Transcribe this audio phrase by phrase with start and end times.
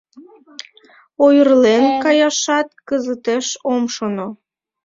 [1.25, 4.27] —Ойырлен каяшат кызытеш ом шоно.